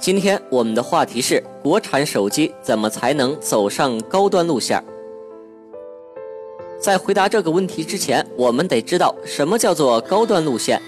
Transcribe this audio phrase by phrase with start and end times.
[0.00, 4.82] 今天我们的话题是国产手机怎么才能走上高端路线？
[6.80, 10.80] 在回答这个问题之前，我们得知道什么叫做高端路线。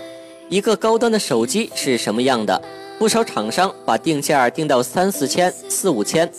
[0.49, 2.63] 一个高端的手机是什么样的？
[3.01, 6.31] 不少厂商把定价定到三四千、四五千，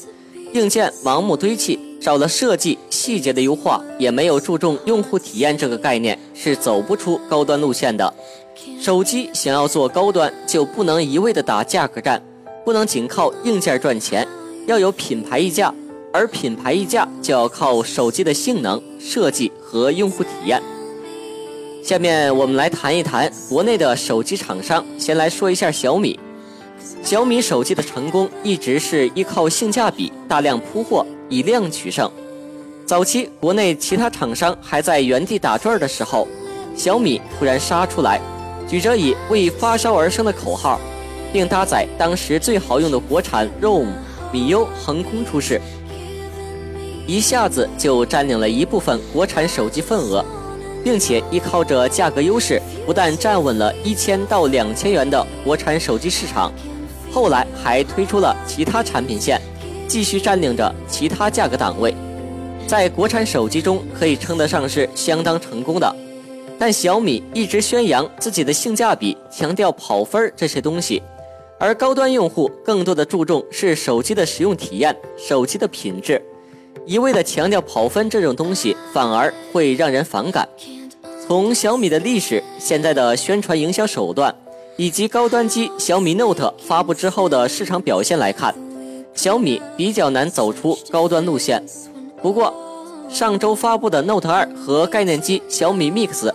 [0.54, 8.14] 硬件盲目堆砌，少了设计细节的优化，也没有注重用户体验这个概念，是走不出高端路线的。
[8.80, 12.22] 手机想要做高端，就不能一味的打价格战。
[12.64, 14.28] 不能仅靠硬件赚钱，
[14.68, 15.74] 要有品牌溢价，
[16.14, 20.62] 而品牌溢价就要靠手机的性能、设计和用户体验。
[21.84, 24.86] 下面我们来谈一谈国内的手机厂商。
[25.00, 26.20] 先来说一下小米。
[27.04, 32.10] 小米手机的成功一直是依靠性价比、大量铺货，以量取胜。
[32.86, 36.28] 早期国内其他厂商还在原地打转的时候，
[36.76, 38.22] 小米突然杀出来，
[38.68, 40.80] 举着以“为发烧而生”的口号。
[41.32, 43.88] 并搭载当时最好用的国产 ROM
[44.32, 45.60] 米 U 横空出世，
[47.08, 50.24] 一下子就占领了一部分国产手机份额，
[50.84, 56.52] 并且依靠着价格优势，不但站稳了一千到两千元的国产手机市场，
[57.12, 59.42] 后来还推出了其他产品线，
[59.88, 61.94] 继续占领着其他价格档位，
[62.68, 65.96] 在国产手机中可以称得上是相当成功的。
[66.58, 71.02] 但小米一直宣扬自己的性价比，强调跑分这些东西。
[71.62, 76.20] 而高端用户更多的注重是手机的使用体验、手机的品质，
[76.88, 80.50] 一味的强调跑分这种东西反而会让人反感。
[81.28, 84.34] 从小米的历史、现在的宣传营销手段，
[84.76, 88.56] 以及高端机小米 Note 发布之后的市场表现来看，
[89.14, 91.64] 小米比较难走出高端路线。
[92.24, 92.52] 不过，
[93.08, 96.34] 上周发布的 Note 2和概念机小米 Mix，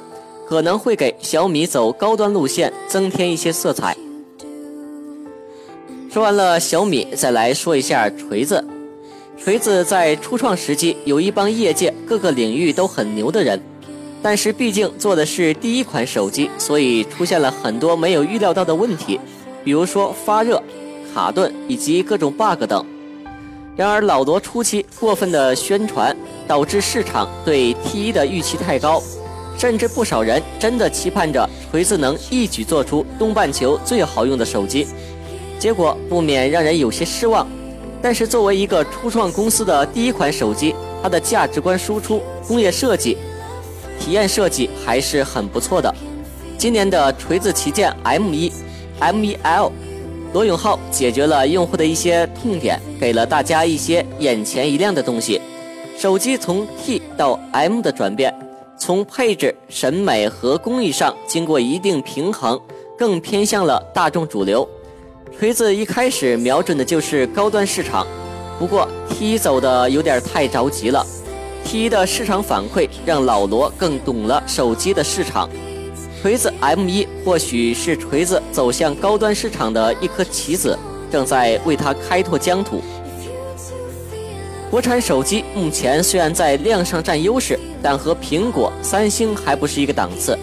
[0.48, 3.96] 可能会给小米走高端路线增添一些色彩。
[6.16, 8.64] 说完了小米，再来说一下锤子。
[9.36, 13.60] 锤子在初创时期有一帮业界各个领域都很牛的人，
[14.22, 19.20] 但是毕竟做的是第一款手机，所以出现了很多没有预料到的问题，
[19.62, 20.62] 比如说发热、
[21.12, 22.82] 卡顿以及各种 bug 等。
[23.76, 26.16] 然而老罗初期过分的宣传，
[26.48, 29.02] 导致市场对 T1 的预期太高，
[29.58, 34.86] 甚至不少人真的期盼着锤子能一举做出东半球最好用的手机。
[35.58, 37.46] 结果不免让人有些失望，
[38.02, 43.16] 但是作为一个初创公司的第一款手机，它的价值观输出、工业设计、
[43.98, 45.92] 体验设计还是很不错的。
[46.58, 48.52] 今年的锤子旗舰 M1、
[49.00, 49.70] M1L，
[50.32, 55.40] 罗永浩解决了用户的一些痛点，给了大家一些眼前一亮的东西。
[55.98, 58.34] 手机从 T 到 M 的转变，
[58.78, 62.60] 从配置、审美和工艺上经过一定平衡，
[62.98, 64.68] 更偏向了大众主流。
[65.32, 68.06] 锤子一开始瞄准的就是高端市场，
[68.58, 71.04] 不过 T1 走的有点太着急了。
[71.64, 75.48] T1 的市场反馈让老罗更懂了手机的市场。
[76.22, 80.78] 锤子 M1 或许是锤子走向高端市场的一颗棋子，
[81.10, 82.82] 正在为它开拓疆土。
[84.70, 90.36] 国产手机目前虽然在量上占优势，但和苹果、三星还不是一个档次，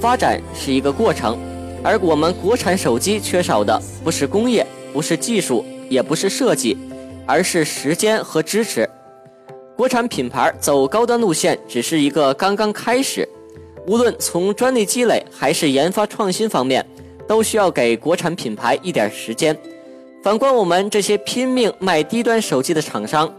[0.00, 1.38] 发展是一个过程。
[1.84, 6.74] 而我们国产手机缺少的不是工业，不是技术，也不是设计，
[7.26, 8.88] 而是时间和支持。
[9.76, 13.28] 国产品牌走高端路线只是一个刚刚开始，
[13.86, 16.84] 无论从专利积累还是研发创新方面，
[17.28, 19.54] 都需要给国产品牌一点时间。
[20.22, 23.30] 反观我们这些拼命卖低端手机的厂商，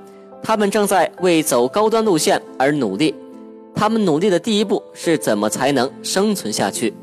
[0.44, 3.16] 他们正在为走高端路线而努力。
[3.74, 6.94] 他们努力的第一步是怎么才能生存下去？